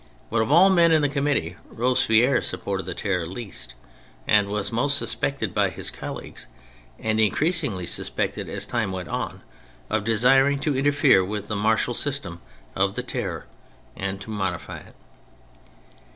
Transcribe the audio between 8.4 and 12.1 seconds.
as time went on— of desiring to interfere with the martial